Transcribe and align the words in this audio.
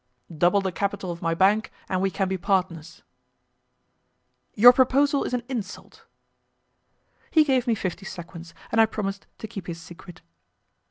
"Double 0.35 0.61
the 0.61 0.71
capital 0.71 1.11
of 1.11 1.21
my 1.21 1.35
bank, 1.35 1.71
and 1.87 2.01
we 2.01 2.09
can 2.09 2.27
be 2.27 2.35
partners." 2.35 3.03
"Your 4.55 4.73
proposal 4.73 5.23
is 5.23 5.33
an 5.35 5.43
insult." 5.47 6.05
He 7.29 7.43
gave 7.43 7.67
me 7.67 7.75
fifty 7.75 8.05
sequins, 8.07 8.55
and 8.71 8.81
I 8.81 8.87
promised 8.87 9.27
to 9.37 9.47
keep 9.47 9.67
his 9.67 9.79
secret. 9.79 10.21